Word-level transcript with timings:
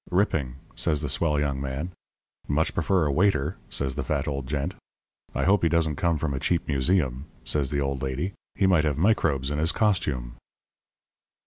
"'Ripping,' 0.09 0.55
says 0.73 1.01
the 1.01 1.09
swell 1.09 1.39
young 1.39 1.61
man. 1.61 1.91
'Much 2.47 2.73
prefer 2.73 3.05
a 3.05 3.11
waiter,' 3.11 3.57
says 3.69 3.93
the 3.93 4.01
fat 4.03 4.27
old 4.27 4.47
gent. 4.47 4.73
'I 5.35 5.43
hope 5.43 5.61
he 5.61 5.69
doesn't 5.69 5.97
come 5.97 6.17
from 6.17 6.33
a 6.33 6.39
cheap 6.39 6.67
museum,' 6.67 7.25
says 7.43 7.69
the 7.69 7.81
old 7.81 8.01
lady; 8.01 8.33
'he 8.55 8.65
might 8.65 8.83
have 8.83 8.97
microbes 8.97 9.51
in 9.51 9.59
his 9.59 9.71
costume.' 9.71 10.37